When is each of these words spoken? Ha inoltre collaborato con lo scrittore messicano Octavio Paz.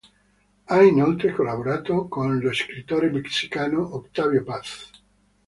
Ha 0.65 0.81
inoltre 0.81 1.31
collaborato 1.31 2.07
con 2.07 2.39
lo 2.39 2.51
scrittore 2.51 3.11
messicano 3.11 3.93
Octavio 3.93 4.41
Paz. 4.41 4.89